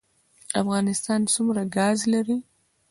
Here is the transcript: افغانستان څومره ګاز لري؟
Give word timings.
افغانستان 0.61 1.21
څومره 1.33 1.61
ګاز 1.75 1.99
لري؟ 2.13 2.37